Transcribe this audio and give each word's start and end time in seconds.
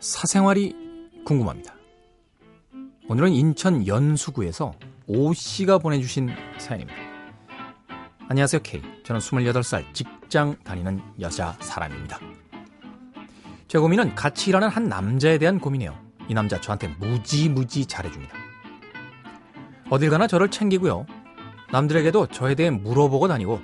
사생활이 0.00 0.76
궁금합니다. 1.24 1.74
오늘은 3.08 3.32
인천 3.32 3.86
연수구에서 3.86 4.74
오 5.06 5.32
씨가 5.32 5.78
보내주신 5.78 6.28
사연입니다. 6.58 7.00
안녕하세요, 8.28 8.60
K. 8.62 8.82
저는 9.02 9.18
28살 9.18 9.94
직장 9.94 10.56
다니는 10.62 11.00
여자 11.20 11.56
사람입니다. 11.60 12.20
제 13.66 13.78
고민은 13.78 14.14
같이 14.14 14.50
일하는 14.50 14.68
한 14.68 14.90
남자에 14.90 15.38
대한 15.38 15.58
고민이에요. 15.58 15.98
이 16.28 16.34
남자 16.34 16.60
저한테 16.60 16.88
무지무지 16.98 17.86
잘해줍니다. 17.86 18.34
어딜 19.88 20.10
가나 20.10 20.26
저를 20.26 20.50
챙기고요. 20.50 21.06
남들에게도 21.72 22.26
저에 22.26 22.54
대해 22.54 22.68
물어보고 22.68 23.26
다니고 23.26 23.62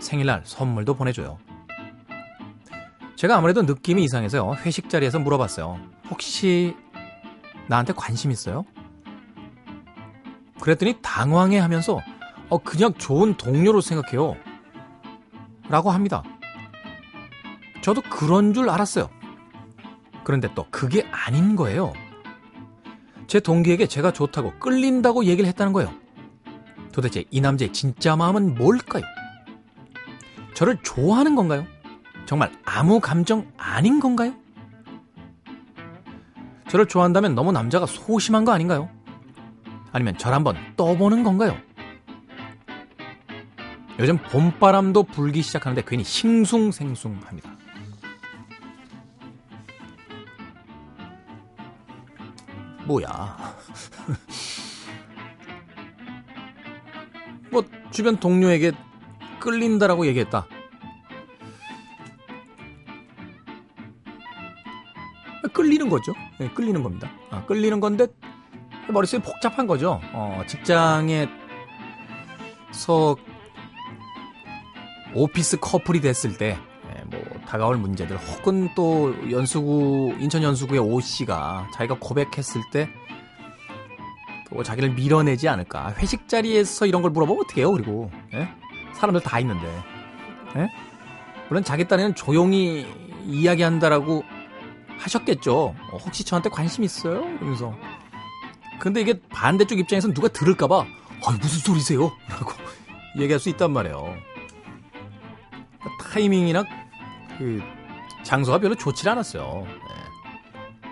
생일날 0.00 0.42
선물도 0.44 0.92
보내줘요. 0.96 1.38
제가 3.16 3.36
아무래도 3.36 3.62
느낌이 3.62 4.02
이상해서요. 4.04 4.54
회식 4.64 4.88
자리에서 4.90 5.18
물어봤어요. 5.18 5.78
혹시 6.10 6.76
나한테 7.68 7.92
관심 7.92 8.30
있어요? 8.30 8.64
그랬더니 10.60 10.96
당황해 11.02 11.58
하면서 11.58 12.00
어, 12.48 12.58
그냥 12.58 12.92
좋은 12.94 13.36
동료로 13.36 13.80
생각해요. 13.80 14.36
라고 15.68 15.90
합니다. 15.90 16.22
저도 17.82 18.02
그런 18.02 18.52
줄 18.52 18.68
알았어요. 18.68 19.08
그런데 20.24 20.48
또 20.54 20.66
그게 20.70 21.06
아닌 21.10 21.54
거예요. 21.56 21.92
제 23.26 23.40
동기에게 23.40 23.86
제가 23.86 24.12
좋다고 24.12 24.58
끌린다고 24.58 25.24
얘기를 25.24 25.48
했다는 25.48 25.72
거예요. 25.72 25.92
도대체 26.92 27.24
이 27.30 27.40
남자의 27.40 27.72
진짜 27.72 28.16
마음은 28.16 28.54
뭘까요? 28.54 29.02
저를 30.54 30.78
좋아하는 30.82 31.34
건가요? 31.34 31.66
정말 32.26 32.52
아무 32.64 33.00
감정 33.00 33.50
아닌 33.56 34.00
건가요? 34.00 34.34
저를 36.68 36.86
좋아한다면 36.86 37.34
너무 37.34 37.52
남자가 37.52 37.86
소심한 37.86 38.44
거 38.44 38.52
아닌가요? 38.52 38.88
아니면 39.92 40.18
절 40.18 40.34
한번 40.34 40.56
떠보는 40.76 41.22
건가요? 41.22 41.56
요즘 44.00 44.18
봄바람도 44.18 45.04
불기 45.04 45.40
시작하는데 45.42 45.84
괜히 45.86 46.02
싱숭생숭합니다. 46.02 47.50
뭐야. 52.86 53.36
뭐 57.52 57.62
주변 57.92 58.16
동료에게 58.16 58.72
끌린다라고 59.38 60.06
얘기했다. 60.06 60.48
끌리는 65.54 65.88
거죠. 65.88 66.12
네, 66.38 66.50
끌리는 66.50 66.82
겁니다. 66.82 67.10
아, 67.30 67.44
끌리는 67.46 67.80
건데 67.80 68.06
머릿속이 68.88 69.22
복잡한 69.22 69.66
거죠. 69.66 70.00
어, 70.12 70.42
직장에서 70.46 71.26
오피스 75.14 75.60
커플이 75.60 76.00
됐을 76.00 76.36
때, 76.36 76.58
네, 76.88 77.02
뭐, 77.06 77.22
다가올 77.46 77.76
문제들, 77.78 78.16
혹은 78.18 78.68
또 78.74 79.14
연수구, 79.30 80.14
인천 80.18 80.42
연수구의 80.42 80.80
오 80.80 81.00
씨가 81.00 81.70
자기가 81.72 81.98
고백했을 82.00 82.60
때, 82.72 82.90
또 84.50 84.62
자기를 84.62 84.90
밀어내지 84.90 85.48
않을까. 85.48 85.94
회식 85.98 86.28
자리에서 86.28 86.86
이런 86.86 87.00
걸 87.00 87.10
물어보면 87.12 87.44
어떡해요, 87.44 87.72
그리고. 87.72 88.10
예? 88.34 88.48
사람들 88.94 89.22
다 89.22 89.38
있는데. 89.40 89.66
예? 90.56 90.68
물론 91.48 91.62
자기 91.64 91.86
딴에는 91.86 92.14
조용히 92.14 92.86
이야기한다라고 93.24 94.24
하셨겠죠. 94.98 95.74
어, 95.92 95.96
혹시 95.98 96.24
저한테 96.24 96.48
관심 96.50 96.84
있어요? 96.84 97.20
이러면서. 97.36 97.74
근데 98.80 99.00
이게 99.00 99.20
반대쪽 99.30 99.78
입장에서는 99.78 100.14
누가 100.14 100.28
들을까봐, 100.28 100.80
아, 101.26 101.30
무슨 101.40 101.60
소리세요? 101.60 102.10
라고 102.28 102.52
얘기할 103.18 103.38
수 103.40 103.48
있단 103.50 103.72
말이에요. 103.72 104.14
타이밍이나 106.12 106.64
그 107.38 107.62
장소가 108.22 108.58
별로 108.58 108.74
좋지 108.74 109.08
않았어요. 109.08 109.66
네. 109.66 110.88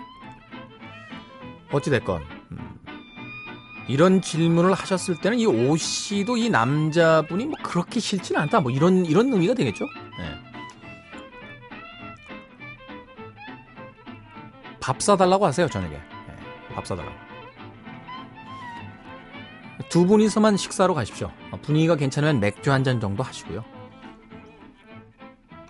어찌됐건, 1.71 2.21
음, 2.51 2.79
이런 3.87 4.21
질문을 4.21 4.73
하셨을 4.73 5.19
때는 5.19 5.39
이 5.39 5.45
오 5.45 5.75
씨도 5.75 6.37
이 6.37 6.49
남자분이 6.49 7.45
뭐 7.45 7.55
그렇게 7.63 7.99
싫지는 7.99 8.39
않다. 8.41 8.61
뭐 8.61 8.71
이런, 8.71 9.05
이런 9.05 9.31
의미가 9.33 9.55
되겠죠? 9.55 9.85
네. 10.19 10.35
밥 14.83 15.01
사달라고 15.01 15.45
하세요, 15.45 15.69
저녁에. 15.69 15.93
네, 15.93 16.73
밥 16.75 16.85
사달라고. 16.85 17.15
두 19.87 20.05
분이서만 20.05 20.57
식사로 20.57 20.93
가십시오. 20.93 21.31
분위기가 21.61 21.95
괜찮으면 21.95 22.41
맥주 22.41 22.69
한 22.69 22.83
잔 22.83 22.99
정도 22.99 23.23
하시고요. 23.23 23.63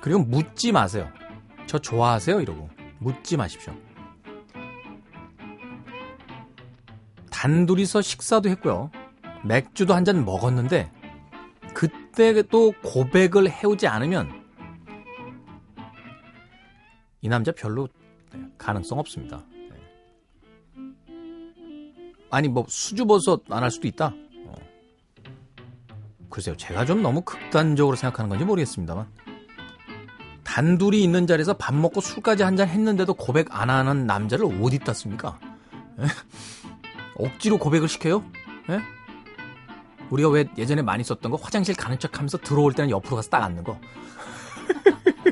그리고 0.02 0.22
묻지 0.22 0.72
마세요. 0.72 1.12
저 1.68 1.78
좋아하세요? 1.78 2.42
이러고. 2.42 2.72
묻지 2.98 3.38
마십시오. 3.38 3.76
단둘이서 7.30 8.02
식사도 8.02 8.50
했고요. 8.50 8.90
맥주도 9.44 9.94
한 9.94 10.06
잔 10.06 10.26
먹었는데, 10.26 10.92
그때 11.76 12.42
또 12.42 12.74
고백을 12.84 13.48
해오지 13.48 13.86
않으면, 13.86 14.44
이 17.22 17.30
남자 17.30 17.52
별로 17.52 17.88
가능성 18.64 19.00
없습니다. 19.00 19.44
아니 22.32 22.48
뭐 22.48 22.66
수줍어서 22.68 23.42
안할 23.50 23.70
수도 23.70 23.88
있다. 23.88 24.12
어. 24.48 24.54
글쎄요, 26.30 26.56
제가 26.58 26.86
좀 26.86 27.02
너무 27.04 27.22
극단적으로 27.22 27.96
생각하는 27.96 28.30
건지 28.30 28.44
모르겠습니다만 28.44 29.08
단둘이 30.44 31.04
있는 31.04 31.28
자리에서 31.28 31.54
밥 31.54 31.76
먹고 31.76 32.02
술까지 32.02 32.44
한 32.44 32.56
잔 32.58 32.68
했는데도 32.68 33.14
고백 33.14 33.48
안 33.52 33.70
하는 33.70 34.06
남자를 34.08 34.46
어디 34.62 34.78
있다습니까? 34.78 35.40
억지로 37.18 37.58
고백을 37.60 37.88
시켜요? 37.88 38.24
에? 38.70 38.80
우리가 40.10 40.30
왜 40.30 40.46
예전에 40.58 40.82
많이 40.82 41.04
썼던 41.04 41.32
거 41.32 41.38
화장실 41.38 41.76
가는 41.76 41.98
척하면서 42.00 42.40
들어올 42.40 42.74
때는 42.74 42.90
옆으로 42.92 43.16
가서 43.18 43.30
딱 43.30 43.44
앉는 43.44 43.64
거. 43.64 43.80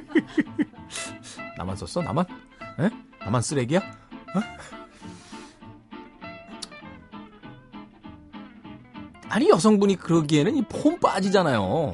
나만 1.58 1.76
썼어? 1.76 2.04
나만? 2.04 2.26
에? 2.80 2.90
나만 3.24 3.42
쓰레기야? 3.42 3.80
어? 3.80 4.42
아니 9.30 9.50
여성분이 9.50 9.96
그러기에는 9.96 10.56
이 10.58 10.64
폼 10.64 11.00
빠지잖아요. 11.00 11.94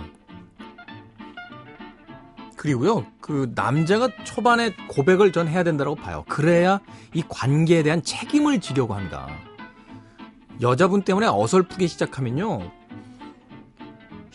그리고요, 2.55 3.05
그 3.21 3.51
남자가 3.53 4.09
초반에 4.23 4.75
고백을 4.89 5.31
전 5.31 5.47
해야 5.47 5.63
된다고 5.63 5.93
봐요. 5.95 6.25
그래야 6.27 6.79
이 7.13 7.23
관계에 7.27 7.83
대한 7.83 8.01
책임을 8.01 8.59
지려고 8.59 8.95
합니다. 8.95 9.27
여자분 10.61 11.03
때문에 11.03 11.27
어설프게 11.27 11.85
시작하면요, 11.85 12.71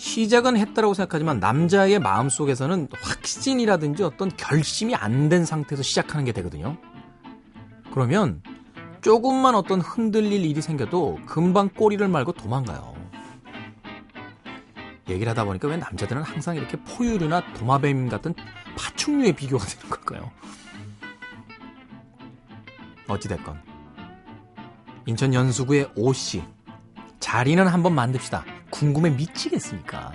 시작은 0.03 0.57
했다라고 0.57 0.95
생각하지만 0.95 1.39
남자의 1.39 2.01
마음 2.01 2.29
속에서는 2.29 2.89
확신이라든지 3.01 4.03
어떤 4.03 4.37
결심이 4.37 4.97
안 4.97 5.29
된 5.29 5.45
상태에서 5.45 5.85
시작하는 5.85 6.25
게 6.25 6.33
되거든요. 6.33 6.77
그러면 7.93 8.43
조금만 9.01 9.55
어떤 9.55 9.81
흔들릴 9.81 10.45
일이 10.45 10.61
생겨도 10.61 11.21
금방 11.27 11.69
꼬리를 11.69 12.07
말고 12.09 12.33
도망가요. 12.33 12.95
얘기를 15.09 15.31
하다 15.31 15.45
보니까 15.45 15.69
왜 15.69 15.77
남자들은 15.77 16.23
항상 16.23 16.57
이렇게 16.57 16.77
포유류나 16.79 17.55
도마뱀 17.55 18.09
같은 18.09 18.35
파충류에 18.77 19.33
비교가 19.33 19.65
되는 19.65 19.89
걸까요? 19.89 20.33
어찌됐건 23.07 23.63
인천 25.07 25.33
연수구의 25.33 25.93
오씨 25.95 26.43
자리는 27.21 27.65
한번 27.69 27.95
만듭시다. 27.95 28.45
궁금해 28.73 29.11
미치겠으니까 29.11 30.13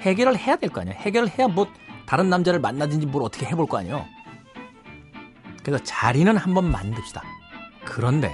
해결을 0.00 0.36
해야 0.38 0.56
될 0.56 0.70
거 0.70 0.80
아니야. 0.80 0.94
해결을 0.94 1.28
해야 1.38 1.46
뭐 1.48 1.68
다른 2.06 2.28
남자를 2.30 2.58
만나든지 2.60 3.06
뭘 3.06 3.22
어떻게 3.22 3.46
해볼 3.46 3.66
거 3.66 3.78
아니에요. 3.78 4.04
그래서 5.62 5.82
자리는 5.84 6.36
한번 6.36 6.70
만듭시다. 6.70 7.22
그런데 7.84 8.32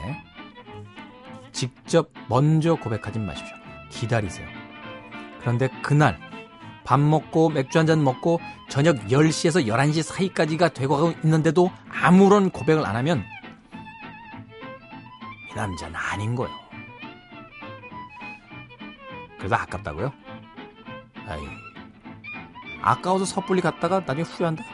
직접 1.53 2.11
먼저 2.29 2.75
고백하지 2.77 3.19
마십시오. 3.19 3.55
기다리세요. 3.91 4.47
그런데 5.41 5.69
그날 5.83 6.19
밥 6.85 7.01
먹고 7.01 7.49
맥주 7.49 7.79
한 7.79 7.87
잔 7.87 8.03
먹고 8.05 8.41
저녁 8.69 8.97
10시에서 9.09 9.67
11시 9.67 10.03
사이까지가 10.03 10.69
되고 10.71 11.13
있는데도 11.25 11.71
아무런 11.91 12.51
고백을 12.51 12.87
안 12.87 12.95
하면 12.97 13.25
이 15.51 15.55
남자는 15.57 15.95
아닌 15.97 16.35
거예요. 16.37 16.55
그래서 19.47 19.63
아깝다고요? 19.63 20.13
아이, 21.29 21.41
아까워서 22.83 23.25
섣불리 23.25 23.61
갔다가 23.61 24.01
나중에 24.01 24.23
후회한다? 24.23 24.65